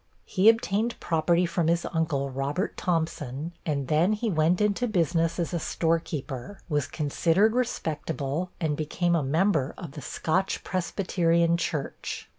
He 0.25 0.49
obtained 0.49 0.99
property 0.99 1.45
from 1.45 1.67
his 1.67 1.85
uncle, 1.93 2.31
Robert 2.31 2.75
Thompson, 2.75 3.53
and 3.67 3.87
then 3.87 4.13
he 4.13 4.31
went 4.31 4.59
into 4.59 4.87
business 4.87 5.37
as 5.37 5.53
a 5.53 5.59
store 5.59 5.99
keeper, 5.99 6.59
was 6.67 6.87
considered 6.87 7.53
respectable, 7.53 8.49
and 8.59 8.75
became 8.75 9.15
a 9.15 9.21
member 9.21 9.75
of 9.77 9.91
the 9.91 10.01
Scotch 10.01 10.63
Presbyterian 10.63 11.55
Church. 11.55 12.27